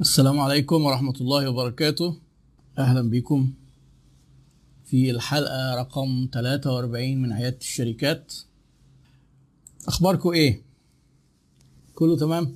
[0.00, 2.16] السلام عليكم ورحمة الله وبركاته
[2.78, 3.52] أهلا بكم
[4.84, 8.34] في الحلقة رقم 43 من عيادة الشركات
[9.88, 10.62] أخباركم إيه؟
[11.94, 12.54] كله تمام؟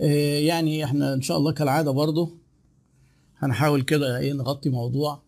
[0.00, 2.30] آه يعني إحنا إن شاء الله كالعادة برضو
[3.38, 5.22] هنحاول كده إيه نغطي موضوع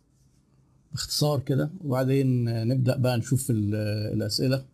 [0.93, 3.75] باختصار كده وبعدين نبدأ بقى نشوف ال-
[4.15, 4.65] الأسئلة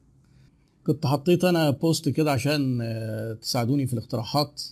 [0.86, 4.62] كنت حطيت أنا بوست كده عشان آه، تساعدوني في الاقتراحات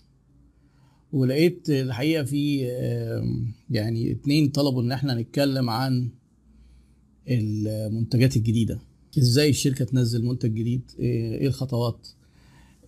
[1.12, 2.60] ولقيت الحقيقة في
[3.70, 6.08] يعني اتنين طلبوا إن إحنا نتكلم عن
[7.28, 8.78] المنتجات الجديدة.
[9.18, 12.08] إزاي الشركة تنزل منتج جديد؟ إيه إيه الخطوات؟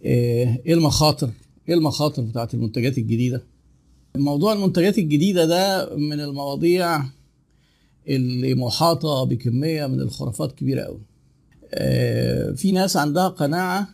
[0.05, 1.31] إيه إيه المخاطر؟
[1.69, 3.43] إيه المخاطر بتاعت المنتجات الجديدة؟
[4.17, 7.03] موضوع المنتجات الجديدة ده من المواضيع
[8.09, 11.01] اللي محاطة بكمية من الخرافات كبيرة قوي
[11.75, 13.89] آه، في ناس عندها قناعة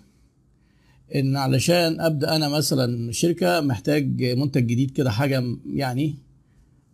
[1.15, 6.15] إن علشان أبدأ أنا مثلا شركة محتاج منتج جديد كده حاجة يعني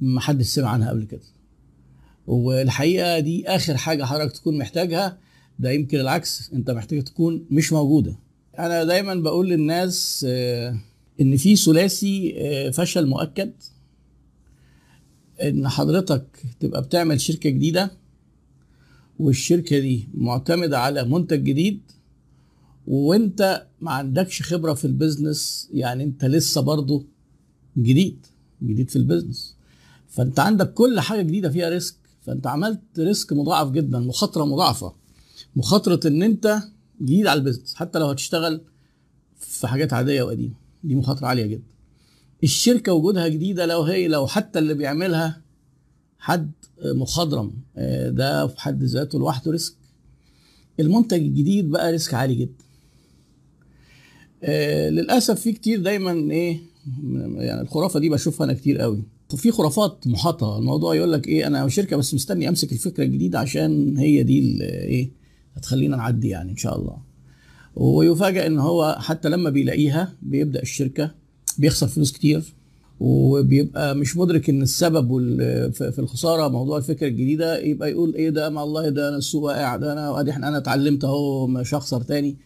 [0.00, 1.20] ما حدش سمع عنها قبل كده.
[2.26, 5.18] والحقيقة دي آخر حاجة حضرتك تكون محتاجها
[5.58, 8.16] ده يمكن العكس أنت محتاج تكون مش موجودة.
[8.58, 10.76] أنا دايما بقول للناس آه،
[11.20, 13.52] إن في ثلاثي آه، فشل مؤكد.
[15.42, 16.24] إن حضرتك
[16.60, 17.90] تبقى بتعمل شركة جديدة
[19.18, 21.80] والشركة دي معتمدة على منتج جديد
[22.86, 27.04] وانت ما عندكش خبرة في ال business يعني انت لسه برضه
[27.78, 28.26] جديد
[28.62, 29.56] جديد في ال business.
[30.08, 31.94] فانت عندك كل حاجة جديدة فيها risk.
[32.22, 34.94] فانت عملت risk مضاعف جدا مخاطرة مضاعفة.
[35.56, 36.58] مخاطرة إن انت
[37.02, 37.74] جديد على ال business.
[37.74, 38.60] حتى لو هتشتغل
[39.38, 40.54] في حاجات عادية وقديمة.
[40.84, 41.62] دي مخاطرة عالية جدا.
[42.44, 45.42] الشركة وجودها جديدة لو هي لو حتى اللي بيعملها
[46.18, 46.50] حد
[46.84, 49.74] مخضرم آه، ده في حد ذاته لوحده risk.
[50.80, 52.64] المنتج الجديد بقى risk عالي جدا.
[54.44, 56.58] آه، للأسف في كتير دايما إيه
[57.36, 59.02] يعني الخرافة دي بشوفها أنا كتير قوي.
[59.36, 60.58] في خرافات محاطة.
[60.58, 65.10] الموضوع يقول لك إيه أنا شركة بس مستني أمسك الفكرة الجديدة عشان هي دي إيه
[65.54, 66.96] هتخلينا نعدي يعني إن شاء الله.
[67.76, 71.14] ويفاجئ إن هو حتى لما بيلاقيها بيبدأ الشركة
[71.58, 72.42] بيخسر فلوس كتير
[73.00, 75.08] وبيبقى مش مدرك إن السبب
[75.72, 79.76] في الخسارة موضوع الفكرة الجديدة يبقى يقول إيه ده ما الله ده أنا السوق واقع
[79.76, 82.36] ده أنا وأدي إحنا أنا اتعلمت أهو مش هخسر تاني.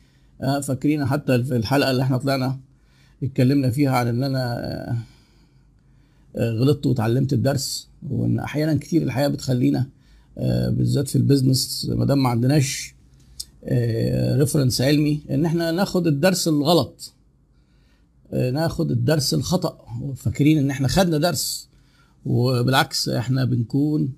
[0.41, 2.59] فاكرين حتى في الحلقة اللي إحنا طلعنا
[3.23, 4.97] اتكلمنا فيها عن إن أنا آه،
[6.37, 9.87] آه، غلطت وتعلمت الدرس وإن أحيانا كتير الحياة بتخلينا
[10.39, 12.95] آه، بالذات في ال business ما دام ما عندناش
[14.39, 17.13] reference علمي إن إحنا ناخد الدرس الغلط
[18.33, 19.79] آه، ناخد الدرس الخطأ.
[20.03, 21.69] وفاكرين إن إحنا خدنا درس
[22.27, 24.13] وبالعكس إحنا بنكون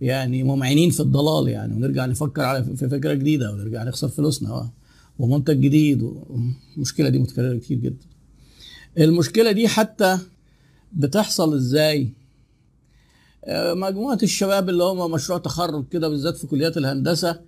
[0.00, 4.70] يعني ممعنين في الضلال يعني ونرجع نفكر على في فكرة جديدة ونرجع نخسر فلوسنا.
[5.20, 8.06] ومنتج جديد والمشكلة دي متكررة كتير جدا.
[8.98, 10.18] المشكلة دي حتى
[10.92, 12.08] بتحصل إزاي؟
[13.44, 17.40] آه، مجموعة الشباب اللي هم مشروع تخرج كده بالذات في كليات الهندسة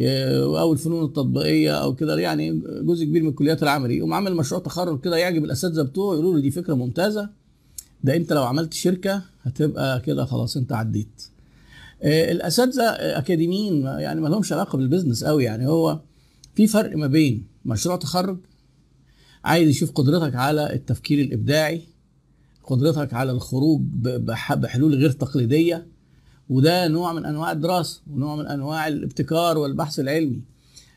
[0.00, 4.60] آه، أو الفنون التطبيقية أو كده يعني جزء كبير من الكليات العملي يقوم عامل مشروع
[4.60, 7.28] تخرج كده يعجب الأساتذة بتوعه يقولوا له دي فكرة ممتازة
[8.04, 11.22] ده أنت لو عملت شركة هتبقى كده خلاص أنت عديت.
[12.02, 16.00] آه، الأساتذة آه، أكاديميين يعني ما لهمش علاقة بالبزنس قوي يعني هو
[16.58, 18.38] في فرق ما بين مشروع تخرج
[19.44, 21.82] عايز يشوف قدرتك على التفكير الإبداعي
[22.64, 23.80] قدرتك على الخروج
[24.48, 25.86] بحلول غير تقليدية
[26.48, 30.40] وده نوع من أنواع الدراسة ونوع من أنواع الابتكار والبحث العلمي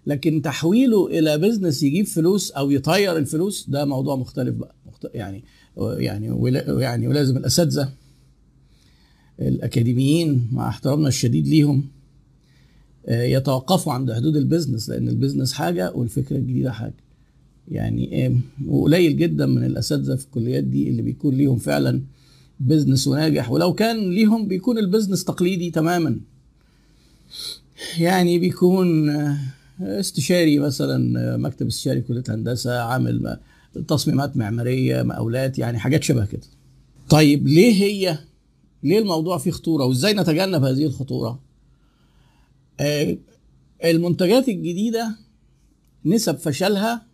[0.07, 4.75] لكن تحويله إلى business يجيب فلوس أو يطير الفلوس ده موضوع مختلف بقى.
[5.13, 5.44] يعني
[5.77, 7.89] يعني يعني ولازم الأساتذة
[9.39, 12.00] الأكاديميين مع احترامنا الشديد ليهم
[13.07, 16.94] يتوقفوا عند حدود ال business لأن ال business حاجة والفكرة الجديدة حاجة.
[17.72, 22.01] يعني آه، وقليل جدا من الأساتذة في الكليات دي اللي بيكون ليهم فعلا
[22.59, 26.19] business وناجح ولو كان ليهم بيكون ال business تقليدي تماما.
[27.97, 29.38] يعني بيكون آه،
[29.81, 33.38] استشاري مثلا آه، مكتب استشاري كلية هندسة عامل
[33.88, 36.42] تصميمات معمارية مقاولات يعني حاجات شبه كده.
[37.09, 38.18] طيب ليه هي
[38.83, 41.39] ليه الموضوع فيه خطورة وإزاي نتجنب هذه الخطورة؟ آه،
[43.83, 45.16] المنتجات الجديدة
[46.06, 47.06] نسب فشلها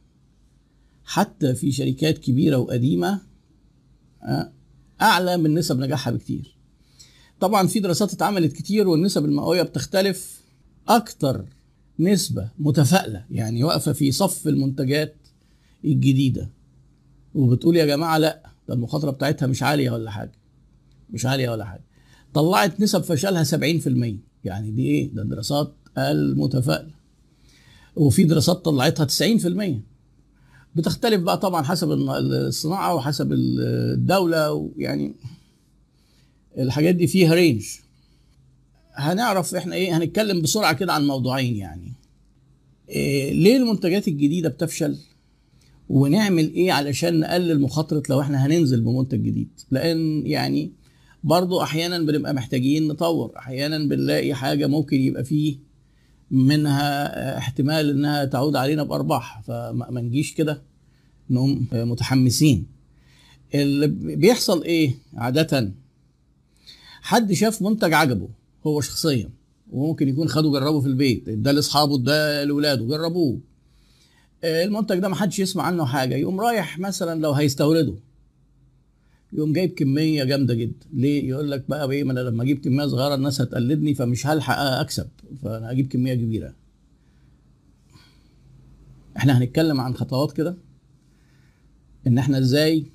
[1.06, 3.22] حتى في شركات كبيرة وقديمة
[4.24, 4.52] آه،
[5.02, 6.58] أعلى من نسب نجاحها بكتير.
[7.40, 10.42] طبعا في دراسات اتعملت كتير والنسب المئوية بتختلف
[10.88, 11.46] أكتر
[12.00, 15.16] نسبة متفائلة يعني واقفة في صف المنتجات
[15.86, 16.50] الجديدة.
[17.36, 20.32] وبتقول يا جماعة لا ده المخاطرة بتاعتها مش عالية ولا حاجة
[21.10, 21.84] مش عالية ولا حاجة.
[22.34, 24.16] طلعت نسب فشلها 70%
[24.48, 26.90] يعني دي إيه؟ ده دراسات المتفائلة.
[27.96, 29.74] وفي دراسات طلعتها 90%
[30.76, 35.14] بتختلف بقى طبعا حسب الصناعة وحسب الدولة يعني
[36.58, 37.66] الحاجات دي فيها رينج
[38.94, 41.94] هنعرف إحنا إيه؟ هنتكلم بسرعة كده عن موضوعين يعني.
[42.90, 44.98] إيه ليه المنتجات الجديدة بتفشل؟
[45.90, 50.72] ونعمل إيه علشان نقلل مخاطرة لو إحنا هننزل بمنتج جديد؟ لأن يعني
[51.24, 55.58] برضو أحيانا بنبقى محتاجين نطور أحيانا بنلاقي حاجة ممكن يبقى فيه
[56.32, 60.62] منها احتمال إنها تعود علينا بأرباح فما نجيش كده
[61.30, 62.66] نقوم متحمسين.
[63.56, 65.72] اللي بيحصل إيه عادة؟
[67.02, 68.28] حد شاف منتج عجبه
[68.68, 69.30] هو شخصيا
[69.72, 73.40] وممكن يكون خده جربه في البيت ده لأصحابه ده لاولاده جربوه.
[74.44, 77.94] المنتج ده ما حدش يسمع عنه حاجة يقوم رايح مثلا لو هيستورده
[79.34, 80.86] يقوم جايب كمية جامدة جدا.
[80.94, 84.58] ليه؟ يقول لك بقى إيه ما أنا لما أجيب كمية صغيرة الناس هتقلدني فمش هلحق
[84.58, 85.08] أكسب
[85.44, 86.54] فأنا أجيب كمية كبيرة.
[89.18, 90.58] إحنا هنتكلم عن خطوات كده
[92.08, 92.86] إن إحنا إزاي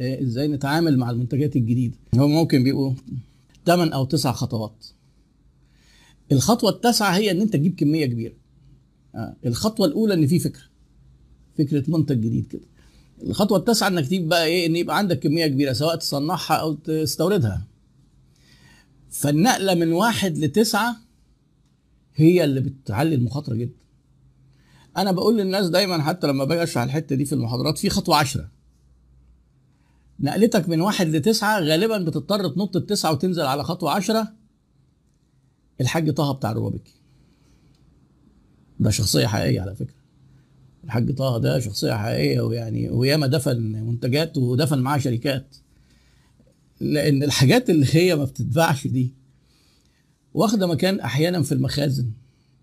[0.00, 1.94] إزاي نتعامل مع المنتجات الجديدة.
[2.14, 2.92] هو ممكن بيبقوا
[3.66, 4.86] 8 أو 9 خطوات.
[6.32, 8.34] الخطوة التاسعة هي إن أنت تجيب كمية كبيرة.
[9.14, 9.36] آه.
[9.46, 10.62] الخطوة الأولى إن في فكرة
[11.58, 12.62] فكرة منتج جديد كده.
[13.22, 17.66] الخطوة التاسعة إنك تجيب بقى إيه إن يبقى عندك كمية كبيرة سواء تصنعها أو تستوردها.
[19.10, 20.96] فالنقلة من واحد لتسعة
[22.14, 23.78] هي اللي بتعلي المخاطرة جدا.
[24.96, 28.50] أنا بقول للناس دايما حتى لما باجي أشرح الحتة دي في المحاضرات في خطوة عشرة.
[30.20, 34.32] نقلتك من واحد لتسعة غالبا بتضطر تنط التسعة وتنزل على خطوة عشرة.
[35.80, 36.94] الحاج طه بتاع الروبيكي
[38.80, 39.97] ده شخصية حقيقية على فكرة.
[40.88, 45.56] الحاج طه ده شخصية حقيقية ويعني وياما دفن منتجات ودفن معاه شركات.
[46.80, 49.14] لأن الحاجات اللي هي ما بتتباعش دي
[50.34, 52.10] واخدة مكان أحيانا في المخازن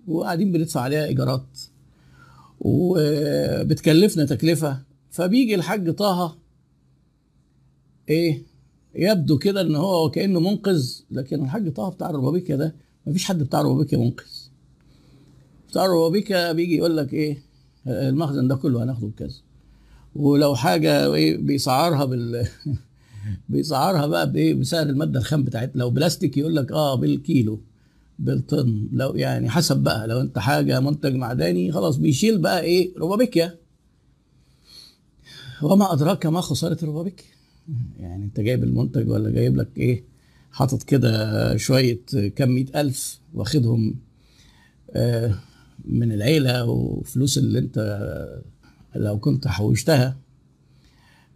[0.07, 1.59] وقاعدين بندفع عليها إيجارات
[2.59, 4.81] وبتكلفنا تكلفة.
[5.11, 6.37] فبيجي الحاج طه
[8.09, 8.43] إيه
[8.95, 12.75] يبدو كده إن هو كأنه منقذ لكن الحاج طه بتاع الربابيكا ده
[13.07, 14.25] مفيش حد بتاع الربابيكا منقذ.
[15.69, 17.37] بتاع الربابيكا بيجي يقول لك إيه
[17.87, 19.35] المخزن ده كله هناخده بكذا.
[20.15, 22.47] ولو حاجة إيه بيسعرها بال
[23.49, 27.59] بيسعرها بقى بإيه بسعر المادة الخام بتاعتها لو بلاستيك يقول لك آه بالكيلو
[28.19, 28.87] بالطن.
[28.91, 33.55] لو يعني حسب بقى لو أنت حاجة منتج معدني خلاص بيشيل بقى إيه ربابيكيا
[35.61, 37.25] وما أدراك ما خسارة الربابيكيا
[37.99, 40.03] يعني أنت جايب المنتج ولا جايب لك إيه
[40.51, 41.99] حاطط كده شوية
[42.35, 43.95] كم مئة ألف واخدهم
[44.91, 45.35] آه
[45.85, 47.79] من العيلة وفلوس اللي انت
[48.95, 50.17] لو كنت حوشتها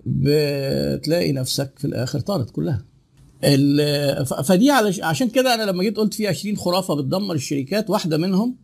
[0.06, 2.86] بتلاقي نفسك في الآخر طارت كلها.
[4.44, 4.72] فدي
[5.02, 8.56] عشان كده أنا لما جيت قلت في 20 خرافة بتدمر الشركات واحدة منهم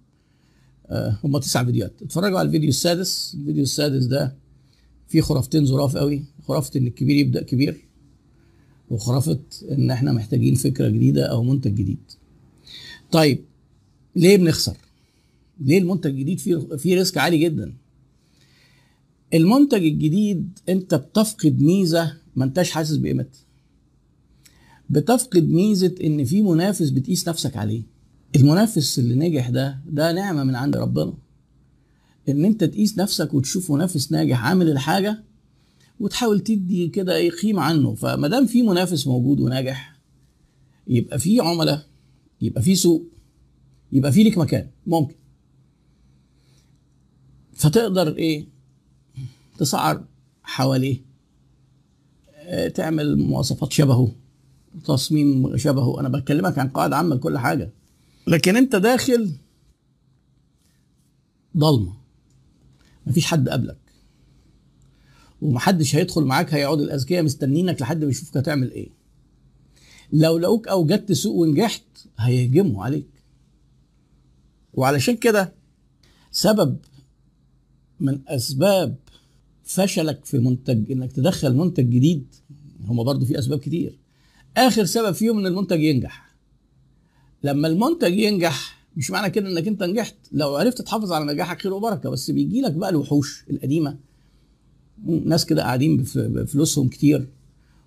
[0.90, 2.02] آه هم تسع فيديوهات.
[2.02, 3.36] اتفرجوا على الفيديو السادس.
[3.40, 4.36] الفيديو السادس ده
[5.08, 6.24] فيه خرافتين ظراف قوي.
[6.48, 7.86] خرافة إن الكبير يبدأ كبير
[8.90, 9.40] وخرافة
[9.72, 12.12] إن إحنا محتاجين فكرة جديدة أو منتج جديد.
[13.12, 13.46] طيب
[14.16, 14.78] ليه بنخسر؟
[15.60, 17.74] ليه المنتج الجديد فيه فيه ريسك عالي جدا؟
[19.34, 23.40] المنتج الجديد انت بتفقد ميزة ما انتش حاسس بقيمتها.
[24.90, 27.84] بتفقد ميزة ان في منافس بتقيس نفسك عليه.
[28.36, 31.14] المنافس اللي نجح ده ده نعمة من عند ربنا.
[32.30, 35.24] ان انت تقيس نفسك وتشوف منافس ناجح عامل الحاجة
[36.00, 37.96] وتحاول تدي كده إيه قيمة عنه.
[37.96, 40.00] فما دام في منافس موجود وناجح
[40.88, 41.86] يبقى في عملاء
[42.42, 43.04] يبقى في سوق
[43.92, 44.68] يبقى في ليك مكان.
[44.88, 45.16] ممكن.
[47.56, 48.48] فتقدر إيه؟
[49.58, 50.06] تسعر
[50.44, 51.02] حواليه.
[52.76, 54.12] تعمل مواصفات شبهه
[54.86, 56.00] تصميم شبهه.
[56.00, 57.72] أنا بكلمك عن قواعد عامة لكل حاجة.
[58.28, 59.32] لكن أنت داخل
[61.58, 61.94] ضلمة.
[63.08, 63.78] مفيش حد قبلك.
[65.42, 68.90] ومحدش هيدخل معاك هيقعد الأذكياء مستنينك لحد ما يشوفك هتعمل إيه.
[70.14, 71.84] لو لقوك اوجدت سوق ونجحت
[72.20, 73.10] هيهجموا عليك.
[74.74, 75.54] وعلشان كده
[76.32, 76.78] سبب
[78.00, 78.96] من أسباب
[79.64, 82.26] فشلك في منتج إنك تدخل منتج جديد.
[82.86, 84.00] هما برضو في أسباب كتير.
[84.58, 86.36] آخر سبب فيهم إن المنتج ينجح.
[87.44, 90.16] لما المنتج ينجح مش معنى كده إنك أنت نجحت.
[90.32, 92.10] لو عرفت تحافظ على نجاحك خير وبركة.
[92.10, 93.98] بس بيجي لك بقى الوحوش القديمة.
[95.06, 97.28] ناس كده قاعدين بفلوسهم كتير.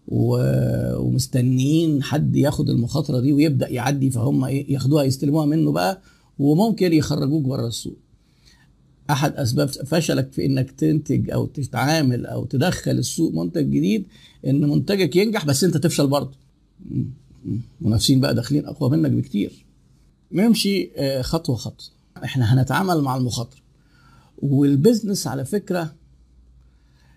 [0.08, 6.02] ومستنيين حد ياخد المخاطرة دي ويبدأ يعدي فهم إيه ياخدوها يستلموها منه بقى.
[6.38, 7.96] وممكن يخرجوك بره السوق.
[9.10, 14.06] أحد أسباب فشلك في إنك تنتج أو تتعامل أو تدخل السوق منتج جديد
[14.46, 16.36] إن منتجك ينجح بس أنت تفشل برضه.
[17.80, 19.64] منافسين بقى داخلين أقوى منك بكتير.
[20.32, 20.90] نمشي
[21.22, 21.86] خطوة خطوة.
[22.24, 23.60] إحنا هنتعامل مع المخاطره
[24.38, 25.94] والبزنس على فكرة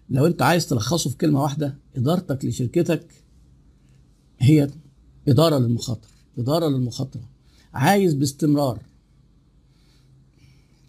[0.10, 3.05] لو أنت عايز تلخصه في كلمة واحدة إدارتك لشركتك
[4.39, 4.69] هي
[5.27, 6.07] إدارة للمخاطر
[6.38, 7.29] إدارة للمخاطرة.
[7.74, 8.79] عايز باستمرار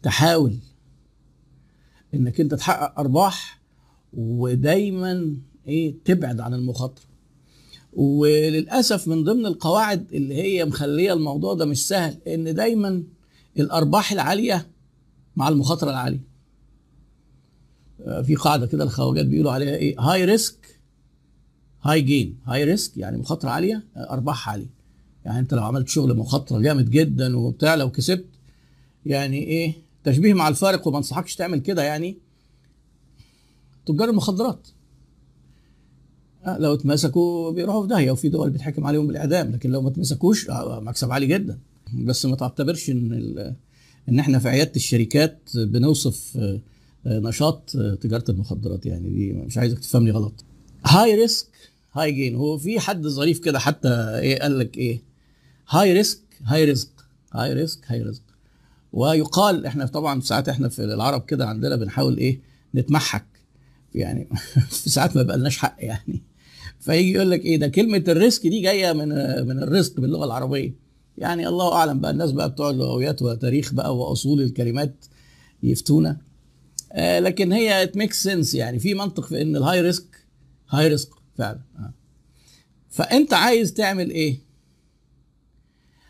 [0.03, 0.57] تحاول
[2.15, 3.61] إنك أنت تحقق أرباح
[4.13, 7.05] ودايما إيه تبعد عن المخاطرة.
[7.93, 13.03] وللأسف من ضمن القواعد اللي هي مخلية الموضوع ده مش سهل إن دايما
[13.59, 14.69] الأرباح العالية
[15.37, 16.33] مع المخاطرة العالية.
[18.23, 20.81] في قاعدة كده الخواجات بيقولوا عليها إيه high risk
[21.83, 24.71] high gain high risk يعني مخاطرة عالية أرباح عالية.
[25.25, 28.27] يعني أنت لو عملت شغل مخاطرة جامد جدا وبتاع لو كسبت
[29.07, 32.19] يعني إيه تشبيه مع الفارق وما انصحكش تعمل كده يعني.
[33.87, 34.69] تجار المخدرات.
[36.47, 41.13] لو اتمسكوا بيروحوا في داهية وفي دول بيتحكم عليهم بالإعدام لكن لو ما اتمسكوش مكسب
[41.13, 41.59] عالي جدا.
[41.95, 43.55] بس ما تعتبرش إن
[44.09, 46.39] إن إحنا في عيادة الشركات بنوصف
[47.07, 49.09] نشاط تجارة المخدرات يعني.
[49.11, 50.45] دي مش عايزك تفهمني غلط.
[50.87, 51.47] high risk
[51.93, 55.03] high gain هو في حد ظريف كده حتى إيه قال لك إيه؟
[55.69, 56.89] high risk high رزق
[57.33, 58.23] high risk high رزق
[58.93, 62.41] ويقال إحنا طبعا ساعات إحنا في العرب كده عندنا بنحاول إيه
[62.75, 63.25] نتمحك.
[63.95, 64.29] يعني
[64.71, 66.23] في ساعات ما بقالناش حق يعني.
[66.81, 69.09] فيجي يقول لك إيه ده كلمة ال risk دي جاية من
[69.47, 70.75] من الرزق باللغة العربية.
[71.19, 75.05] يعني الله أعلم بقى الناس بقى بتوع اللغويات وتاريخ بقى وأصول الكلمات
[75.63, 76.17] يفتونا.
[76.93, 78.79] آه لكن هي it make sense يعني.
[78.79, 80.27] في منطق في إن ال high risk
[80.71, 81.61] high رزق فعلا.
[81.79, 81.93] آه.
[82.91, 84.39] فأنت عايز تعمل إيه؟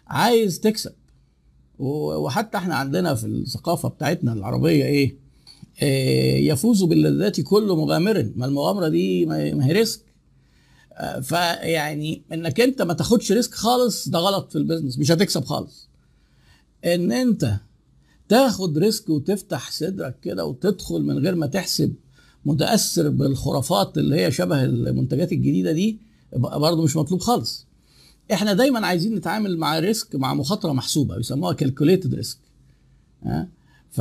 [0.07, 0.93] عايز تكسب.
[1.83, 5.17] وحتى إحنا عندنا في الثقافة بتاعتنا العربية إيه,
[5.83, 10.01] إيه يفوز باللذات كل مغامر ما المغامرة دي ما هي risk.
[10.93, 15.45] آه فيعني انك انت ما تاخدش risk خالص ده غلط في ال business مش هتكسب
[15.45, 15.89] خالص.
[16.85, 17.55] ان انت
[18.29, 21.95] تاخد risk وتفتح صدرك كده وتدخل من غير ما تحسب
[22.45, 25.99] متأثر بالخرافات اللي هي شبه المنتجات الجديدة دي
[26.37, 27.67] برضه مش مطلوب خالص.
[28.33, 32.39] إحنا دايما عايزين نتعامل مع risk مع مخاطرة محسوبة بيسموها calculated risk
[33.25, 33.49] ها؟
[33.91, 34.01] ف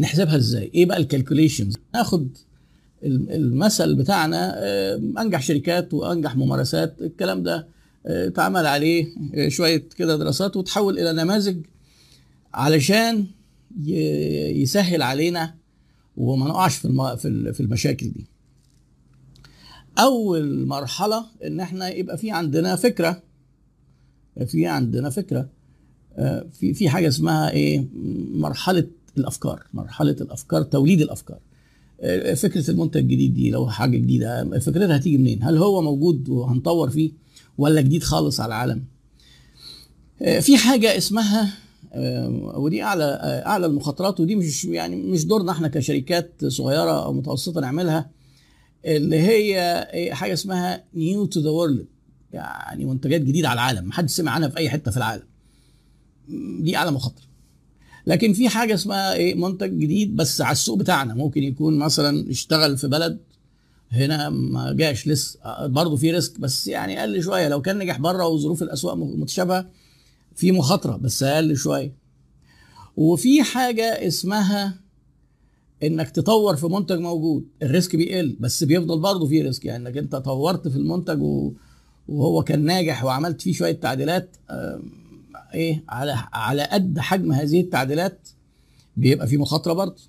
[0.00, 2.28] نحسبها إزاي؟ إيه بقى ال calculations ناخد
[3.04, 4.56] المثل بتاعنا
[5.20, 7.66] انجح شركات وانجح ممارسات الكلام ده
[8.06, 9.06] اتعمل عليه
[9.48, 11.56] شوية كده دراسات وتحول إلى نماذج
[12.54, 13.26] علشان
[14.56, 15.54] يسهل علينا
[16.16, 18.26] وما نقعش في في المشاكل دي.
[19.98, 23.22] أول مرحلة إن إحنا يبقى في عندنا فكرة.
[24.46, 25.48] في عندنا فكرة.
[26.52, 27.84] في في حاجة اسمها إيه؟
[28.34, 28.86] مرحلة
[29.18, 29.62] الأفكار.
[29.74, 31.38] مرحلة الأفكار توليد الأفكار.
[32.36, 37.12] فكرة المنتج الجديد دي لو حاجة جديدة فكرتها هتيجي منين؟ هل هو موجود وهنطور فيه
[37.58, 38.84] ولا جديد خالص على العالم؟
[40.40, 41.52] في حاجة اسمها
[42.56, 43.04] ودي أعلى
[43.46, 48.10] أعلى المخاطرات ودي مش يعني مش دورنا إحنا كشركات صغيرة أو متوسطة نعملها.
[48.84, 51.86] اللي هي حاجة اسمها new to the world
[52.32, 53.84] يعني منتجات جديدة على العالم.
[53.84, 55.24] ما حدش سمع عنها في أي حتة في العالم.
[56.60, 57.24] دي أعلى مخاطرة.
[58.06, 61.14] لكن في حاجة اسمها إيه؟ منتج جديد بس على السوق بتاعنا.
[61.14, 63.18] ممكن يكون مثلا اشتغل في بلد
[63.92, 65.66] هنا ما جاش لسه.
[65.66, 67.48] برضه في risk بس يعني أقل شوية.
[67.48, 69.70] لو كان نجح بره وظروف الأسواق متشابهة
[70.36, 71.92] في مخاطرة بس أقل شوية.
[72.96, 74.79] وفي حاجة اسمها
[75.82, 79.64] انك تطور في منتج موجود ال risk بيقل بس بيفضل برضه فيه risk.
[79.64, 81.20] يعني انك انت طورت في المنتج
[82.08, 84.36] وهو كان ناجح وعملت فيه شوية تعديلات
[85.54, 88.28] إيه على على قد حجم هذه التعديلات
[88.96, 90.02] بيبقى في مخاطرة برضه.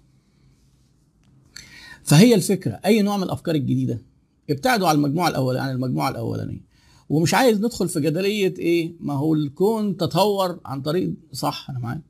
[2.04, 4.02] فهي الفكرة أي نوع من الأفكار الجديدة
[4.50, 6.62] ابتعدوا عن المجموعة الاولانيه عن المجموعة الأولانية.
[7.10, 12.02] ومش عايز ندخل في جدلية إيه ما هو الكون تطور عن طريق صح أنا معاك.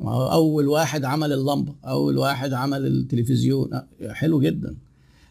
[0.00, 3.70] أول واحد عمل اللمبة أول واحد عمل التلفزيون.
[4.08, 4.76] حلو جدا.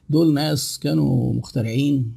[0.10, 2.12] دول ناس كانوا مخترعين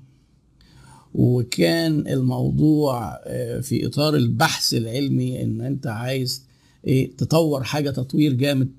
[1.14, 3.18] وكان الموضوع
[3.60, 6.42] في إطار البحث العلمي إن أنت عايز
[6.86, 8.70] إيه تطور حاجة تطوير جامد.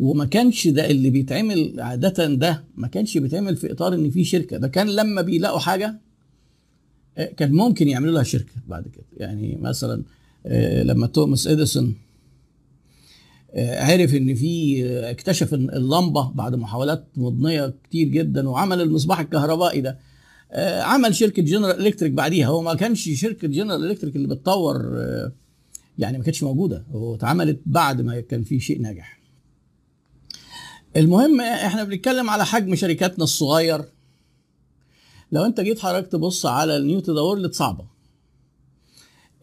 [0.00, 4.56] وما كانش ده اللي بيتعمل عادة ده ما كانش بيتعمل في إطار إن في شركة.
[4.56, 6.00] ده كان لما بيلاقوا حاجة
[7.36, 9.04] كان ممكن يعملوا لها شركة بعد كده.
[9.16, 10.02] يعني مثلا
[10.82, 11.94] لما توماس إديسون
[13.56, 19.98] عرف إن في اكتشف إن اللمبة بعد محاولات مضنية كتير جدا وعمل المصباح الكهربائي ده.
[20.80, 22.46] عمل شركة جنرال الكتريك بعديها.
[22.46, 24.96] هو ما كانش شركة جنرال الكتريك اللي بتطور
[25.98, 26.84] يعني ما كانتش موجودة.
[26.92, 29.18] هو اتعملت بعد ما كان في شيء ناجح.
[30.96, 33.84] المهم إحنا بنتكلم على حجم شركاتنا الصغير.
[35.32, 37.91] لو أنت جيت حضرتك تبص على ال new to the world صعبة.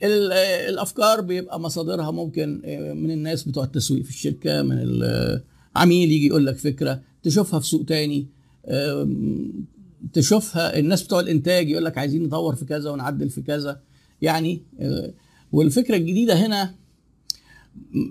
[0.04, 2.62] الأفكار بيبقى مصادرها ممكن
[2.96, 7.86] من الناس بتوع التسويق في الشركة من العميل يجي يقول لك فكرة تشوفها في سوق
[7.86, 8.28] تاني
[10.14, 13.82] تشوفها الناس بتوع الإنتاج يقول لك عايزين نطور في كذا ونعدل في كذا
[14.22, 15.14] يعني آه،
[15.52, 16.76] والفكرة الجديدة هنا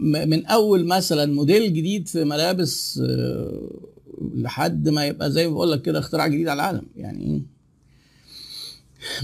[0.03, 3.71] من أول مثلا موديل جديد في ملابس آه،
[4.35, 7.43] لحد ما يبقى زي ما بقول لك كده اختراع جديد على العالم يعني؟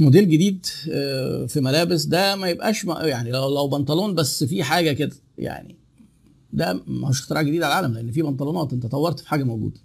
[0.01, 4.93] موديل جديد آه، في ملابس ده ما يبقاش يعني لو لو بنطلون بس في حاجة
[4.93, 5.77] كده يعني
[6.53, 9.81] ده هوش اختراع جديد على العالم لأن في بنطلونات انت طورت في حاجة موجودة.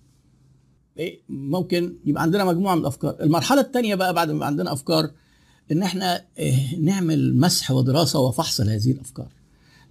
[0.98, 3.16] إيه ممكن يبقى عندنا مجموعة من الأفكار.
[3.22, 5.12] المرحلة الثانية بقى بعد ما يبقى عندنا أفكار
[5.72, 9.28] إن إحنا إيه، نعمل مسح ودراسة وفحص لهذه الأفكار.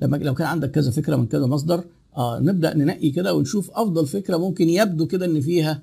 [0.02, 1.84] لما لو كان عندك كذا فكرة من كذا مصدر
[2.16, 5.82] آه نبدأ ننقي كده ونشوف أفضل فكرة ممكن يبدو كده إن فيها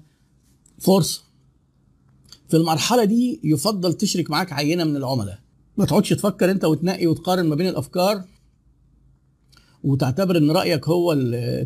[0.79, 1.21] فرصة.
[2.49, 5.39] في المرحلة دي يفضل تشرك معاك عينة من العملاء.
[5.77, 8.23] ما تقعدش تفكر انت وتنقي وتقارن ما بين الأفكار
[9.83, 11.13] وتعتبر إن رأيك هو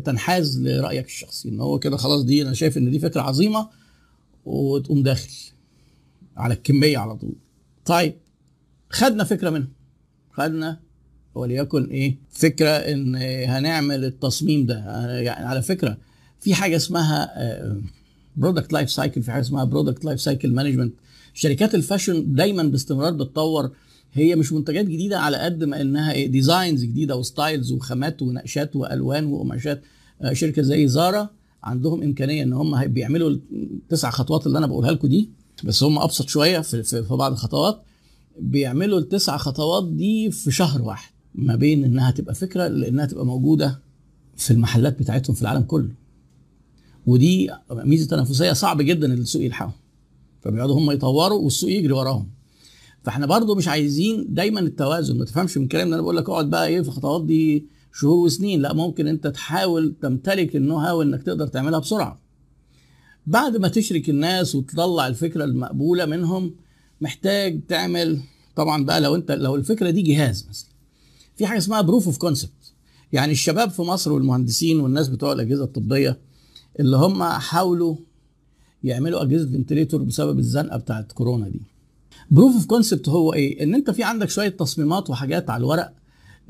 [0.04, 1.48] تنحاز لرأيك الشخصي.
[1.48, 3.68] إن هو كده خلاص دي أنا شايف إن دي فكرة عظيمة
[4.44, 5.30] وتقوم داخل
[6.36, 7.34] على الكمية على طول.
[7.84, 8.14] طيب
[8.90, 9.68] خدنا فكرة منها.
[10.32, 10.80] خدنا
[11.34, 13.16] وليكن إيه فكرة إن
[13.48, 14.76] هنعمل التصميم ده.
[15.20, 15.96] يعني على فكرة
[16.40, 17.30] في حاجة اسمها
[18.40, 20.94] product life cycle في حاجة اسمها product life cycle management
[21.34, 23.70] شركات ال fashion دايما باستمرار بتطور.
[24.12, 28.76] هي مش منتجات جديدة على قد ما إنها إيه designs جديدة و styles وخامات ونقشات
[28.76, 29.82] وألوان وقماشات.
[30.22, 31.28] آه، شركة زي زارا
[31.62, 35.30] عندهم إمكانية إن هم بيعملوا التسع خطوات اللي أنا بقولها لكم دي
[35.64, 37.82] بس هم أبسط شوية في, في, في بعض الخطوات.
[38.38, 43.80] بيعملوا التسع خطوات دي في شهر واحد ما بين إنها تبقى فكرة لإنها تبقى موجودة
[44.36, 45.88] في المحلات بتاعتهم في العالم كله.
[47.06, 49.72] ودي ميزة تنافسية صعب جدا إن السوق يلحقهم.
[50.40, 52.28] فبيقعدوا هم يطوروا والسوق يجري وراهم.
[53.04, 55.18] فإحنا برضو مش عايزين دايما التوازن.
[55.18, 58.16] ما تفهمش من الكلام ده أنا بقول لك اقعد بقى إيه في الخطوات دي شهور
[58.18, 58.62] وسنين.
[58.62, 62.20] لا ممكن أنت تحاول تمتلك النو هاو إنك تقدر تعملها بسرعة.
[63.26, 66.54] بعد ما تشرك الناس وتطلع الفكرة المقبولة منهم
[67.00, 68.20] محتاج تعمل
[68.56, 70.70] طبعا بقى لو أنت لو الفكرة دي جهاز مثلا.
[71.36, 72.50] في حاجة اسمها proof of concept
[73.12, 76.18] يعني الشباب في مصر والمهندسين والناس بتوع الأجهزة الطبية
[76.80, 77.96] اللي هم حاولوا
[78.84, 81.60] يعملوا اجهزه ventilator بسبب الزنقة بتاعت كورونا دي.
[82.30, 85.92] proof of concept هو إيه؟ إن أنت في عندك شوية تصميمات وحاجات على الورق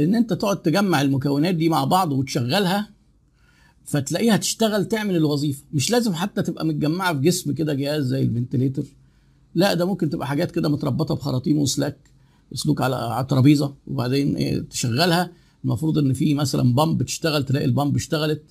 [0.01, 2.91] إن أنت تقعد تجمع المكونات دي مع بعض وتشغلها
[3.85, 5.63] فتلاقيها تشتغل تعمل الوظيفة.
[5.73, 8.85] مش لازم حتى تبقى متجمعة في جسم كده جهاز زي ال ventilator
[9.55, 11.97] لا ده ممكن تبقى حاجات كده متربطة بخراطيم وسلاك
[12.55, 15.31] سلوك على على ترابيزه وبعدين إيه تشغلها.
[15.65, 18.43] المفروض إن في مثلا pump تشتغل تلاقي ال pump اشتغلت.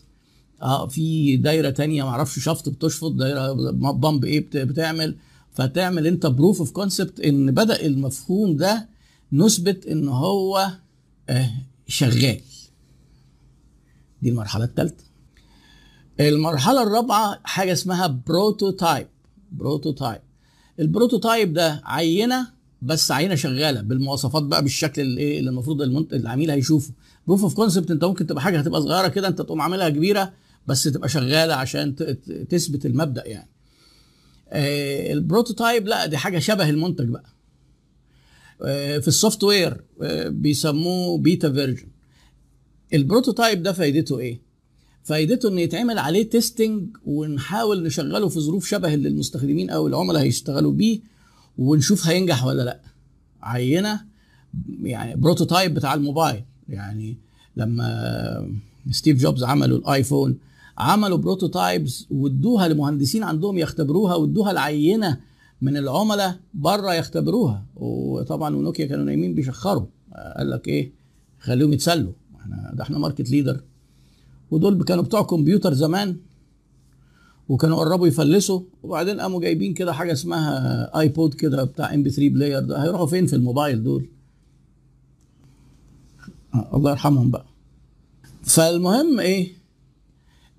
[0.62, 3.52] آه في دايرة تانية معرفش شفط بتشفط دايرة
[3.92, 5.16] pump إيه بت- بتعمل.
[5.52, 8.90] فتعمل أنت proof of concept إن بدأ المفهوم ده
[9.34, 10.72] نثبت إن هو
[11.30, 11.52] آه
[11.88, 12.42] شغال.
[14.22, 15.04] دي المرحلة الثالثه
[16.20, 19.08] المرحلة الرابعة حاجة اسمها prototype
[19.52, 20.22] prototype
[20.80, 22.48] ال prototype ده عينة
[22.82, 25.82] بس عينة شغالة بالمواصفات بقى بالشكل اللي اللي المفروض.
[26.14, 26.92] العميل هيشوفه.
[27.28, 30.34] proof of concept أنت ممكن تبقى حاجة هتبقى صغيرة كده أنت تقوم عاملها كبيرة
[30.70, 31.96] بس تبقى شغالة عشان
[32.50, 33.50] تثبت المبدأ يعني.
[34.50, 37.26] آه ال prototype لا دي حاجة شبه المنتج بقى.
[38.62, 41.88] آه في ال software آه بيسموه beta version.
[42.94, 44.42] ال prototype ده فايدته إيه؟
[45.04, 50.72] فايدته إن يتعمل عليه testing ونحاول نشغله في ظروف شبه اللي المستخدمين أو العملاء هيشتغلوا
[50.72, 51.00] بيه
[51.58, 52.82] ونشوف هينجح ولا لأ.
[53.42, 54.02] عينة
[54.84, 56.44] يعني prototype بتاع الموبايل.
[56.70, 57.18] يعني
[57.58, 58.60] لما
[58.92, 60.38] ستيف جوبز عملوا ال iPhone
[60.80, 65.20] عملوا prototypes وادوها لمهندسين عندهم يختبروها وادوها العينه
[65.62, 67.66] من العملاء بره يختبروها.
[67.76, 69.86] وطبعا ونوكيا كانوا نايمين بيشخروا.
[70.38, 70.92] قال لك إيه؟
[71.40, 72.12] خليهم يتسلوا.
[72.42, 73.62] إحنا ده إحنا market leader
[74.52, 76.18] ودول كانوا بتوع كمبيوتر زمان.
[77.50, 78.62] وكانوا قربوا يفلسوا.
[78.84, 82.84] وبعدين قاموا جايبين كده حاجة اسمها iPod كده بتاع MP3 player ده.
[82.84, 84.06] هيروحوا فين في الموبايل دول؟
[86.54, 87.46] آه الله يرحمهم بقى.
[88.44, 89.59] فالمهم إيه؟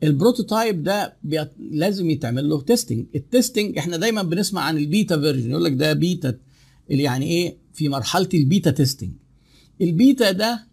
[0.03, 1.51] ال prototype ده بيت...
[1.71, 5.73] لازم يتعمل له testing ال testing إحنا دايما بنسمع عن ال beta version يقول لك
[5.73, 6.35] ده بيتا
[6.91, 9.11] اللي يعني إيه؟ في مرحلة ال beta testing
[9.81, 10.67] ال beta ده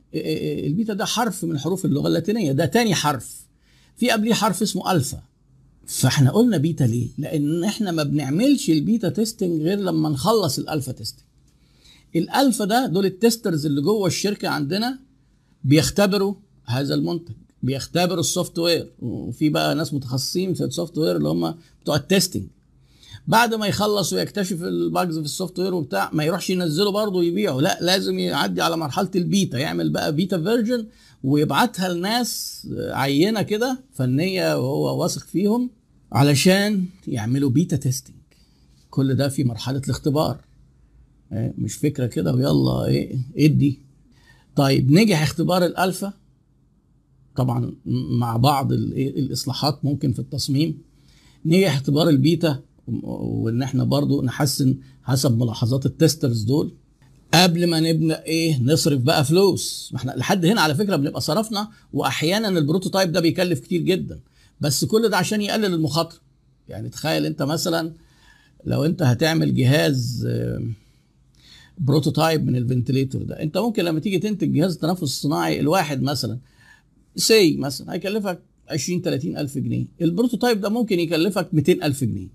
[0.66, 2.52] البيتا ده حرف من حروف اللغة اللاتينية.
[2.52, 3.46] ده تاني حرف.
[3.98, 5.24] في قبليه حرف اسمه ألفا.
[5.86, 10.65] فاحنا قلنا بيتا ليه؟ لأن إحنا ما بنعملش ال beta testing غير لما نخلص ال
[10.65, 11.24] alpha testing
[12.16, 15.00] ال alpha ده دول ال testers اللي جوه الشركة عندنا
[15.64, 16.36] بيختبروا
[16.66, 17.34] هذا المنتج
[17.68, 18.92] بيختبروا ال software.
[19.00, 22.44] وفي بقى ناس متخصصين في ال software اللي هم بتوع ال testing.
[23.28, 27.60] بعد ما يخلص ويكتشف ال bugs في ال software وبتاع ما يروحش ينزله برضه ويبيعه.
[27.60, 29.58] لا لازم يعدي على مرحلة البيتا.
[29.58, 30.88] يعمل بقى beta version
[31.24, 35.70] ويبعتها لناس عينة كده فنية وهو واثق فيهم
[36.12, 38.16] علشان يعملوا beta testing
[38.90, 40.38] كل ده في مرحلة الاختبار.
[41.34, 43.80] إيه، مش فكرة كده ويلا إيه إدي.
[44.56, 46.14] طيب نجح اختبار الألفا.
[47.38, 47.74] طبعا
[48.20, 50.82] مع بعض الإصلاحات ممكن في التصميم.
[51.46, 52.60] نجح اختبار البيتا
[53.04, 56.74] وإن إحنا برضو نحسن حسب ملاحظات ال testers دول.
[57.34, 59.90] قبل ما نبدأ إيه نصرف بقى فلوس.
[59.94, 64.20] ما إحنا لحد هنا على فكرة بنبقى صرفنا واحيانا ال prototype ده بيكلف كتير جدا.
[64.62, 66.20] بس كل ده عشان يقلل المخاطرة.
[66.70, 67.94] يعني تخيل أنت مثلا
[68.66, 70.28] لو أنت هتعمل جهاز
[71.78, 73.42] prototype من ال ventilator ده.
[73.44, 76.40] أنت ممكن لما تيجي تنتج جهاز التنفس الصناعي الواحد مثلا
[77.18, 79.86] say مثلا هيكلفك 20 30 ألف جنيه.
[80.02, 82.28] ال prototype ده ممكن يكلفك 200 ألف جنيه.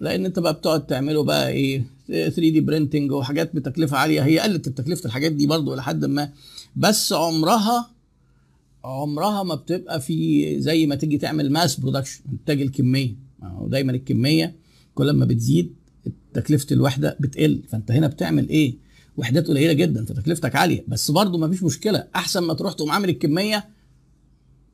[0.00, 4.20] لأن أنت بقى بتقعد تعمله بقى إيه 3D printing وحاجات بتكلفة عالية.
[4.20, 6.32] هي قلت تكلفه الحاجات دي برضو إلى حد ما.
[6.76, 7.90] بس عمرها
[8.84, 13.14] عمرها ما بتبقى في زي ما تيجي تعمل mass production انتاج الكمية.
[13.66, 14.54] دايما الكمية
[14.94, 15.74] كل ما بتزيد
[16.34, 17.62] تكلفه الوحده بتقل.
[17.68, 18.74] فأنت هنا بتعمل إيه؟
[19.16, 20.84] وحدات قليلة جدا فتكلفتك عالية.
[20.88, 22.08] بس برضه ما فيش مشكلة.
[22.16, 23.68] أحسن ما تروح تقوم عامل الكمية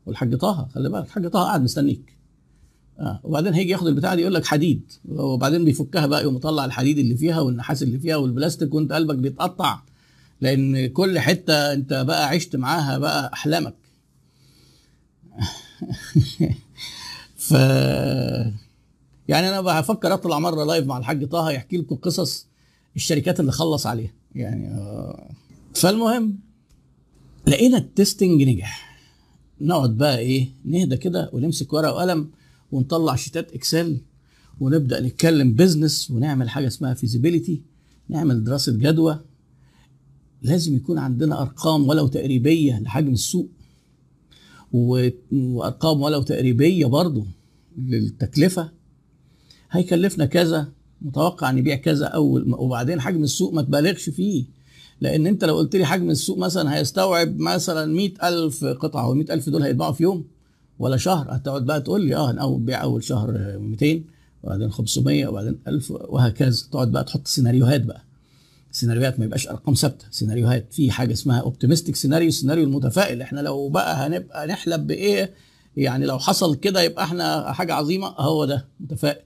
[0.06, 1.04] والحاج طه خلي بالك.
[1.04, 2.18] الحاج طه قاعد مستنيك.
[3.00, 3.20] آه.
[3.24, 4.92] وبعدين هيجي ياخد البتاعة دي يقول لك حديد.
[5.08, 9.80] وبعدين بيفكها بقى يقوم مطلع الحديد اللي فيها والنحاس اللي فيها والبلاستيك وانت قلبك بيتقطع.
[10.40, 13.74] لأن كل حتة انت بقى عشت معاها بقى أحلامك.
[17.36, 17.50] ف
[19.28, 22.46] يعني أنا بفكر أطلع مرة لايف مع الحاج طه يحكي لكم قصص
[22.96, 24.17] الشركات اللي خلص عليها.
[24.38, 25.30] يعني آه.
[25.74, 26.38] فالمهم
[27.46, 28.88] لقينا ال testing نجح.
[29.60, 32.30] نقعد بقى إيه نهدى كده ونمسك ورقة وقلم
[32.72, 34.00] ونطلع شيتات Excel
[34.60, 37.62] ونبدأ نتكلم business ونعمل حاجة اسمها feasibility
[38.08, 39.20] نعمل دراسة جدوى.
[40.42, 43.48] لازم يكون عندنا أرقام ولو تقريبية لحجم السوق
[44.72, 47.26] وأرقام ولو تقريبية برضه
[47.78, 48.70] للتكلفة.
[49.70, 50.72] هيكلفنا كذا
[51.02, 54.44] متوقع نبيع كذا اول وبعدين حجم السوق ما تبالغش فيه.
[55.00, 59.48] لأن انت لو قلت لي حجم السوق مثلا هيستوعب مثلا مئة ألف قطعة وال ألف
[59.48, 60.24] دول هيتباعوا في يوم
[60.78, 64.00] ولا شهر هتقعد بقى تقول لي آه اول بيع أول شهر 200
[64.42, 66.62] وبعدين 500 وبعدين 1000 وهكذا.
[66.72, 68.02] تقعد بقى تحط سيناريوهات بقى.
[68.72, 70.06] سيناريوهات ما يبقاش أرقام ثابتة.
[70.10, 73.22] سيناريوهات في حاجة اسمها optimistic scenario السيناريو المتفائل.
[73.22, 75.34] إحنا لو بقى هنبقى نحلب بإيه؟
[75.76, 78.06] يعني لو حصل كده يبقى إحنا حاجة عظيمة.
[78.06, 79.22] هو ده متفائل.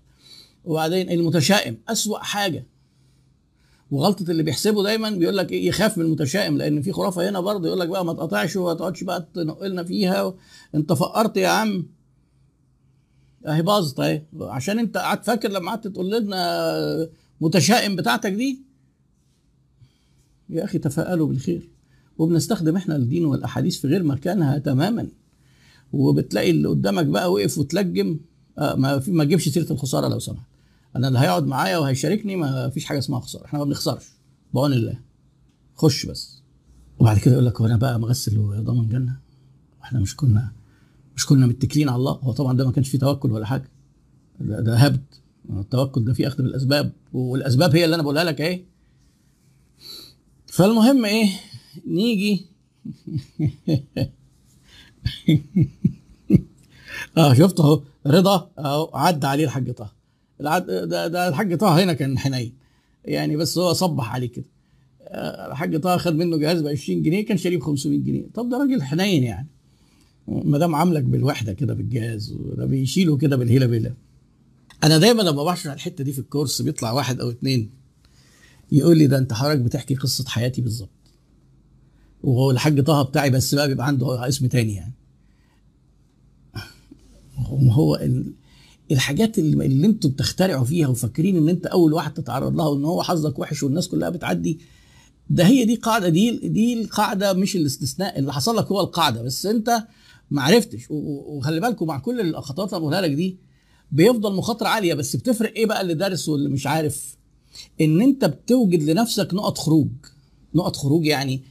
[0.65, 2.67] وبعدين المتشائم أسوأ حاجة.
[3.91, 7.67] وغلطة اللي بيحسبه دايما بيقول لك إيه يخاف من المتشائم لأن في خرافة هنا برضه
[7.69, 10.35] يقول لك بقى ما تقطعش وما تقعدش بقى تنقلنا فيها.
[10.75, 11.87] أنت فقرت يا عم.
[13.47, 14.23] أهي باظت أهي.
[14.41, 17.09] عشان أنت قعدت فاكر لما قعدت تقول لنا
[17.41, 18.63] متشائم بتاعتك دي؟
[20.51, 21.69] يا أخي تفائلوا بالخير.
[22.19, 25.09] وبنستخدم إحنا الدين والأحاديث في غير مكانها تماما.
[25.93, 28.21] وبتلاقي اللي قدامك بقى وقف وتلجم.
[28.59, 30.52] آه ما في ما تجيبش سيرة الخسارة لو سمحت.
[30.97, 33.45] أنا اللي هيقعد معايا وهيشاركني ما فيش حاجة اسمها خسارة.
[33.45, 34.05] إحنا ما بنخسرش.
[34.55, 35.01] بعون الله
[35.75, 36.43] خش بس.
[36.99, 39.17] وبعد كده يقول لك هو أنا بقى مغسل وضامن جنة؟
[39.81, 40.53] وإحنا مش كنا
[41.17, 42.13] مش كنا متكلين على الله.
[42.13, 43.71] هو طبعا ده ما كانش فيه توكل ولا حاجة.
[44.41, 45.05] ده, ده هبد.
[45.51, 48.65] التوكل ده فيه أخذ بالاسباب والأسباب هي اللي أنا بقولها لك أهي.
[50.47, 51.29] فالمهم إيه؟
[51.87, 52.47] نيجي.
[57.19, 57.83] آه شفت أهو.
[58.07, 60.02] رضا أهو عدى عليه الحاج طه.
[60.43, 60.67] العد...
[60.67, 62.53] ده, ده الحاج طه هنا كان حنين.
[63.05, 64.45] يعني بس هو صبح عليه كده.
[65.03, 68.25] آه، الحاج طه خد منه جهاز ب 20 جنيه كان شاريه ب 500 جنيه.
[68.35, 69.49] طب ده راجل حنين يعني.
[70.29, 73.95] ما دام عاملك بالوحدة كده بالجهاز وده بيشيله كده بالهيلة بيلا
[74.85, 77.71] أنا دايما لما بشرح الحتة دي في الكورس بيطلع واحد أو اتنين
[78.73, 80.91] يقول لي ده أنت حضرتك بتحكي قصة حياتي بالظبط.
[82.23, 84.93] وهو الحاج طه بتاعي بس بقى بيبقى عنده اسم تاني يعني.
[87.49, 87.97] هو
[88.91, 93.03] الحاجات اللي, اللي أنتوا بتخترعوا فيها وفاكرين ان انت اول واحد تتعرض لها وان هو
[93.03, 94.59] حظك وحش والناس كلها بتعدي
[95.31, 99.47] ده هي دي قاعدة دي دي القاعدة مش الاستثناء اللي حصل لك هو القاعدة بس
[99.47, 99.87] انت
[100.31, 100.87] ما عرفتش.
[100.91, 103.37] وخلي بالكم مع كل الخطوات اللي بقولها لك دي
[103.93, 107.17] بيفضل مخاطرة عالية بس بتفرق إيه بقى اللي دارس واللي مش عارف؟
[107.81, 109.89] ان انت بتوجد لنفسك نقط خروج.
[110.55, 111.43] نقط خروج يعني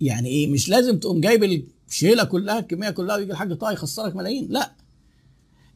[0.00, 4.46] يعني إيه؟ مش لازم تقوم جايب الشيلة كلها الكمية كلها ويجي الحاج طه يخسرك ملايين
[4.50, 4.72] لا.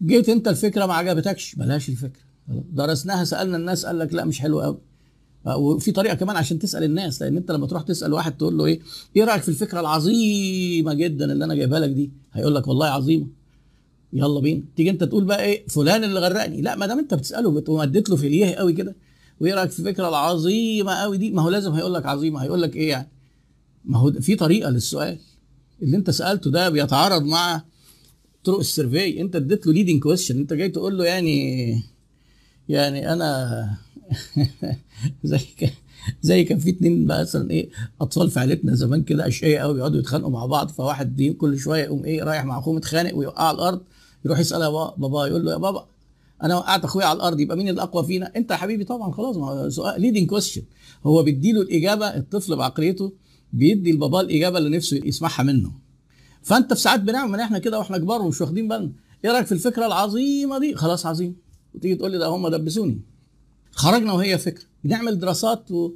[0.02, 2.22] جيت انت الفكرة ما عجبتكش؟ بلاش الفكرة.
[2.72, 4.78] درسناها سألنا الناس قال لك لا مش حلو قوي.
[5.46, 8.80] وفي طريقة كمان عشان تسأل الناس لأن انت لما تروح تسأل واحد تقول له إيه؟
[9.16, 13.26] إيه رأيك في الفكرة العظيمة جدا اللي أنا جايبها لك دي؟ هيقول لك والله عظيمة.
[14.12, 14.62] يلا بينا.
[14.76, 16.62] تيجي انت تقول بقى إيه؟ فلان اللي غرقني.
[16.62, 18.96] لا ما دام انت بتسأله ومديت له في اليه قوي كده
[19.40, 22.42] وإيه رأيك في الفكرة العظيمة قوي دي؟ ما هو لازم هيقول لك عظيمة.
[22.42, 23.08] هيقول لك إيه يعني؟
[23.84, 25.18] ما هو في طريقة للسؤال.
[25.82, 27.62] اللي انت سألته ده بيتعارض مع
[28.44, 29.20] طرق ال survey.
[29.20, 31.82] انت اديت له leading question انت جاي تقول له يعني
[32.68, 33.78] يعني أنا
[35.24, 35.40] زي
[36.22, 40.30] زي كان في اتنين مثلا إيه أطفال في عيلتنا زمان كده أشقياء قوي بيقعدوا يتخانقوا
[40.30, 43.80] مع بعض فواحد دي كل شوية يقوم إيه رايح مع أخوه متخانق ويوقع على الأرض
[44.24, 45.86] يروح يسأل بابا بابا يقول له يا بابا
[46.42, 49.46] أنا وقعت أخويا على الأرض يبقى مين الأقوى فينا؟ أنت يا حبيبي طبعا خلاص ما
[49.46, 50.62] هو سؤال leading question
[51.06, 53.12] هو بيديله الإجابة الطفل بعقليته
[53.52, 55.83] بيدي لباباه الإجابة اللي نفسه يسمعها منه.
[56.44, 58.92] فانت في ساعات بنعمل إحنا كده وإحنا كبار ومش واخدين بالنا.
[59.24, 61.36] إيه رأيك في الفكرة العظيمة دي؟ خلاص عظيم.
[61.74, 63.00] وتيجي تقول لي ده هم دبسوني.
[63.72, 64.64] خرجنا وهي فكرة.
[64.84, 65.92] بنعمل دراسات و...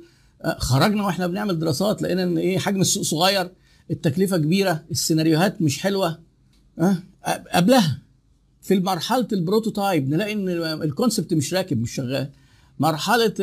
[0.58, 3.50] خرجنا وإحنا بنعمل دراسات لقينا إن إيه حجم السوق صغير
[3.90, 6.18] التكلفة كبيرة السيناريوهات مش حلوة.
[6.78, 6.96] أه؟
[7.54, 7.98] قبلها
[8.62, 10.48] في مرحلة ال prototype نلاقي إن
[10.82, 12.30] ال concept مش راكب مش شغال.
[12.78, 13.34] مرحلة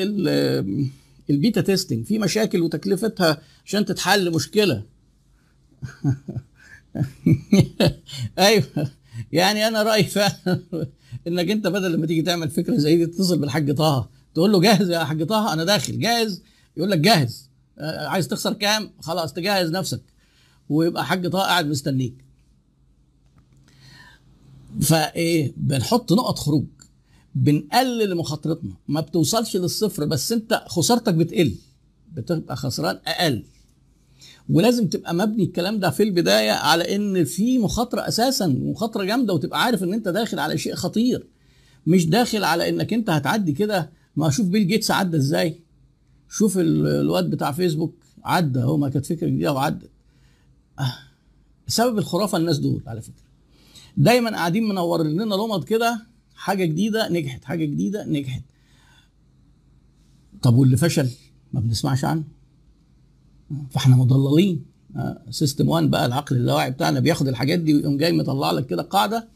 [1.29, 4.83] ال beta testing في مشاكل وتكلفتها عشان تتحل مشكلة.
[8.39, 8.91] أيوه.
[9.31, 10.59] يعني أنا رأيي فعلا
[11.27, 14.09] إنك أنت بدل لما تيجي تعمل فكرة زي دي تتصل بالحاج طه.
[14.33, 15.99] تقول له جاهز يا حاج طه؟ أنا داخل.
[15.99, 16.41] جاهز؟
[16.77, 17.49] يقول لك جاهز.
[17.79, 20.01] عايز تخسر كام؟ خلاص تجهز نفسك.
[20.69, 22.25] ويبقى حاج طه قاعد مستنيك.
[24.81, 26.65] فإيه؟ بنحط نقط خروج.
[27.35, 28.73] بنقلل مخاطرتنا.
[28.87, 31.55] ما بتوصلش للصفر بس أنت خسارتك بتقل.
[32.13, 33.43] بتبقى خسران أقل.
[34.49, 39.63] ولازم تبقى مبني الكلام ده في البداية على إن في مخاطرة أساسا مخاطره جامدة وتبقى
[39.63, 41.27] عارف إن أنت داخل على شيء خطير.
[41.87, 43.91] مش داخل على إنك أنت هتعدي كده.
[44.15, 45.59] ما أشوف بيل جيتس عدى إزاي.
[46.29, 48.59] شوف الواد بتاع فيسبوك عدى.
[48.59, 49.89] هو ما كانت فكرة جديدة وعدت.
[50.79, 50.93] آه.
[51.67, 53.25] سبب الخرافة الناس دول على فكرة.
[53.97, 56.05] دايما قاعدين منورين لنا لمض كده.
[56.35, 58.43] حاجة جديدة نجحت حاجة جديدة نجحت.
[60.41, 61.09] طب واللي فشل؟
[61.53, 62.23] ما بنسمعش عنه.
[63.71, 64.65] فاحنا مضللين.
[65.29, 69.27] system 1 بقى العقل اللاواعي بتاعنا بياخد الحاجات دي ويقوم جاي مطلع لك كده قاعدة.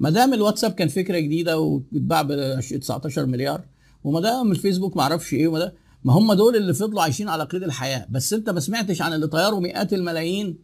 [0.00, 3.64] ما دام الواتساب كان فكرة جديدة واتباع ب 19 مليار
[4.04, 7.44] وما دام الفيسبوك ما أعرفش إيه وما ده ما هم دول اللي فضلوا عايشين على
[7.44, 8.06] قيد الحياة.
[8.10, 10.58] بس انت ما سمعتش عن اللي طيروا مئات الملايين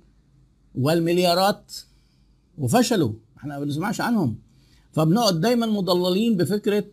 [0.75, 1.73] والمليارات
[2.59, 3.13] وفشلوا.
[3.39, 4.39] إحنا ما بنسمعش عنهم.
[4.93, 6.85] فبنقعد دايما مضللين بفكرة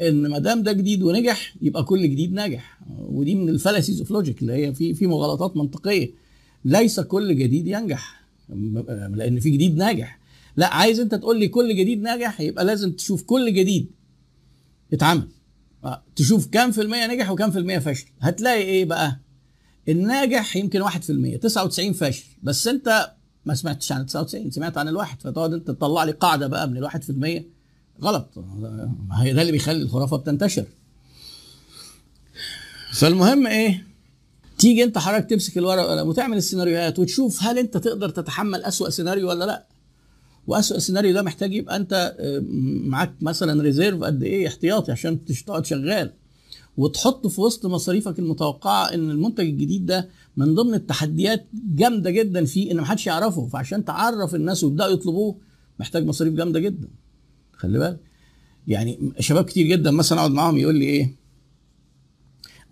[0.00, 2.80] إن ما دام ده جديد ونجح يبقى كل جديد ناجح.
[2.98, 6.10] ودي من ال fallacies of logic اللي هي في في مغالطات منطقية.
[6.64, 8.22] ليس كل جديد ينجح.
[9.14, 10.18] لأن في جديد ناجح.
[10.56, 13.90] لا عايز أنت تقول لي كل جديد ناجح يبقى لازم تشوف كل جديد
[14.92, 15.28] اتعمل.
[16.16, 19.20] تشوف كام في المية نجح وكام في المية فشل هتلاقي إيه بقى؟
[19.88, 22.24] الناجح يمكن 1% 99 فاشل.
[22.42, 23.12] بس أنت
[23.46, 27.02] ما سمعتش عن 99 سمعت عن الواحد فتقعد أنت تطلع لي قاعدة بقى من الواحد
[27.02, 27.61] في المية.
[28.02, 28.38] غلط.
[29.24, 30.64] ده اللي بيخلي الخرافة بتنتشر.
[32.92, 33.86] فالمهم إيه؟
[34.58, 39.28] تيجي أنت حضرتك تمسك الورقة والقلم وتعمل السيناريوهات وتشوف هل أنت تقدر تتحمل أسوأ سيناريو
[39.28, 39.66] ولا لأ.
[40.46, 42.16] وأسوأ سيناريو ده محتاج يبقى أنت
[42.84, 46.12] معاك مثلا reserve قد إيه احتياطي عشان تقعد شغال.
[46.76, 52.72] وتحط في وسط مصاريفك المتوقعة إن المنتج الجديد ده من ضمن التحديات جامدة جدا فيه
[52.72, 53.46] إن محدش يعرفه.
[53.46, 55.38] فعشان تعرف الناس ويبدأوا يطلبوه
[55.80, 56.88] محتاج مصاريف جامدة جدا.
[57.62, 58.00] خلي بالك.
[58.66, 61.14] يعني شباب كتير جدا مثلا أقعد معاهم يقول لي إيه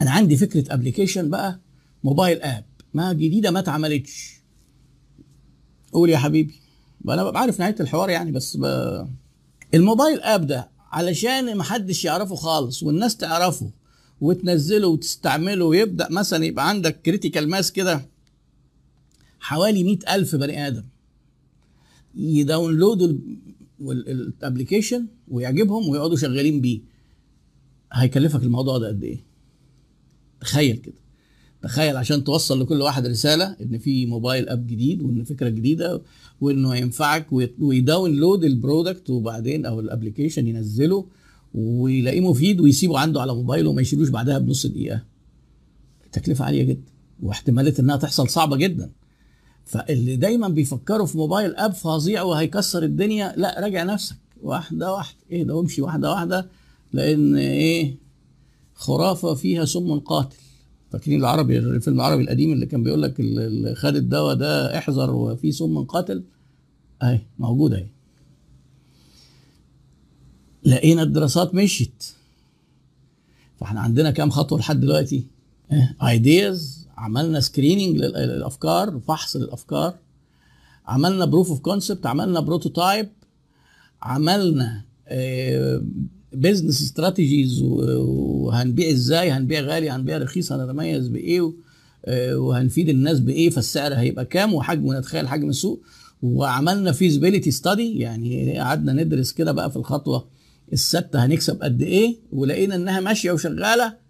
[0.02, 1.60] أنا عندي فكرة application بقى
[2.04, 4.34] mobile app ما جديدة ما اتعملتش.
[5.92, 6.54] قول يا حبيبي.
[7.08, 8.58] أنا ببقى عارف نهاية الحوار يعني بس.
[9.74, 13.70] ال mobile app ده علشان ما حدش يعرفه خالص والناس تعرفه
[14.20, 18.06] وتنزله وتستعمله ويبدأ مثلا يبقى عندك critical mass كده
[19.40, 20.84] حوالي مئة ألف بني آدم.
[22.14, 23.18] ي download وا
[23.80, 26.80] ال application ويعجبهم ويقعدوا شغالين بيه.
[27.92, 29.24] هيكلفك الموضوع ده قد إيه؟
[30.40, 30.94] تخيل كده.
[31.62, 36.02] تخيل عشان توصل لكل واحد رسالة إن في mobile app جديد وإن فكرة جديدة
[36.40, 37.26] وإنه ينفعك
[37.58, 41.06] وي download ال product وبعدين أو ال application ينزله
[41.54, 45.04] ويلاقيه مفيد ويسيبه عنده على موبايله وما يشيلوش بعدها بنص دقيقة.
[46.12, 48.90] تكلفة عالية جدا واحتمالية إنها تحصل صعبة جدا.
[49.70, 54.16] فاللي دايما بيفكروا في mobile app فظيع وهيكسر الدنيا لا راجع نفسك.
[54.42, 55.18] واحدة واحدة.
[55.30, 56.46] إيه ده وامشي واحدة واحدة
[56.92, 57.96] لأن إيه
[58.74, 60.36] خرافة فيها سم قاتل.
[60.90, 65.50] فاكرين العربي الفيلم العربي القديم اللي كان بيقول لك اللي خد الدواء ده احذر وفيه
[65.50, 66.22] سم قاتل؟
[67.02, 67.86] أهي موجوده أهي.
[70.64, 72.04] لقينا الدراسات مشيت.
[73.60, 75.24] فإحنا عندنا كام خطوة لحد دلوقتي؟
[76.02, 79.94] ideas عملنا screening للأفكار فحص للأفكار.
[80.86, 83.08] عملنا proof of concept عملنا prototype
[84.02, 84.84] عملنا
[86.32, 91.52] business strategies وهنبيع إزاي هنبيع غالي هنبيع رخيص هنتميز بإيه
[92.32, 95.82] وهنفيد الناس بإيه فالسعر هيبقى كام وحجم نتخيل حجم السوق.
[96.22, 100.28] وعملنا feasibility study يعني قعدنا ندرس كده بقى في الخطوة
[100.72, 104.09] السادسه هنكسب قد إيه ولقينا إنها ماشية وشغالة.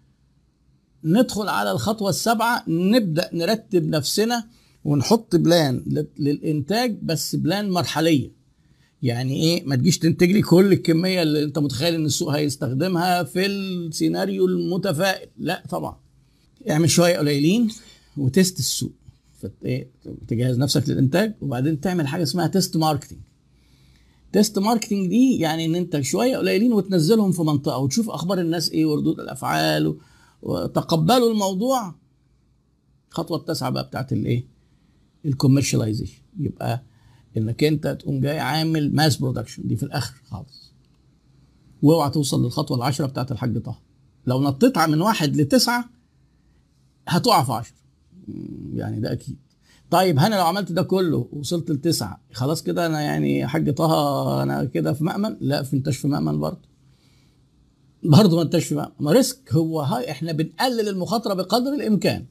[1.03, 4.43] ندخل على الخطوة السابعة نبدأ نرتب نفسنا
[4.85, 8.31] ونحط plan للإنتاج بس plan مرحلية.
[9.03, 13.45] يعني إيه؟ ما تجيش تنتج لي كل الكمية اللي أنت متخيل إن السوق هيستخدمها في
[13.45, 15.29] السيناريو المتفائل.
[15.37, 15.97] لا طبعا.
[16.69, 17.67] اعمل شوية قليلين
[18.17, 18.91] و test السوق
[19.65, 19.87] إيه؟
[20.27, 23.19] تجهز نفسك للإنتاج وبعدين تعمل حاجة اسمها test marketing
[24.33, 28.85] test marketing دي يعني إن أنت شوية قليلين وتنزلهم في منطقة وتشوف أخبار الناس إيه
[28.85, 29.95] وردود الأفعال
[30.41, 31.95] وتقبلوا الموضوع.
[33.09, 34.47] الخطوه التاسعة بقى بتاعت الايه؟
[35.25, 36.83] ال commercialization يبقى
[37.37, 40.73] انك انت تقوم جاي عامل mass production دي في الآخر خالص.
[41.81, 43.79] واوعى توصل للخطوة العشره بتاعت الحاج طه.
[44.27, 45.89] لو نطيتها من واحد لتسعة
[47.07, 47.75] هتقع في عشرة.
[48.73, 49.37] يعني ده أكيد.
[49.89, 54.63] طيب أنا لو عملت ده كله وصلت لتسعة خلاص كده أنا يعني حاج طه أنا
[54.65, 56.70] كده في مأمن؟ لا ما انتش في مأمن برضه.
[58.03, 62.25] برضه ما انتش ما ريسك هو هاي إحنا بنقلل المخاطرة بقدر الإمكان.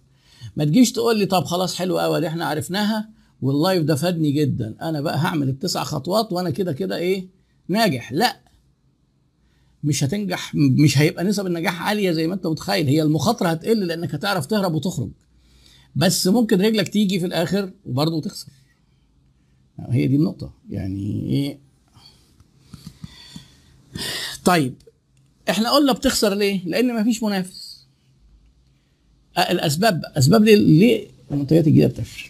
[0.56, 3.10] ما تجيش تقول لي طب خلاص حلو قوي دي إحنا عرفناها
[3.42, 4.74] واللايف ده فادني جدا.
[4.82, 7.28] أنا بقى هعمل التسع خطوات وأنا كده كده إيه؟
[7.68, 8.12] ناجح.
[8.12, 8.40] لا.
[9.84, 12.86] مش هتنجح مش هيبقى نسب النجاح عالية زي ما أنت متخيل.
[12.86, 15.10] هي المخاطرة هتقل لأنك هتعرف تهرب وتخرج.
[15.96, 18.48] بس ممكن رجلك تيجي في الآخر وبرضه تخسر.
[19.88, 20.52] هي دي النقطة.
[20.70, 21.58] يعني إيه؟
[24.44, 24.74] طيب.
[25.50, 27.86] إحنا قلنا بتخسر ليه؟ لأن مفيش منافس.
[29.38, 32.29] الأسباب أسباب ليه, ليه المنتجات الجديدة بتفشل؟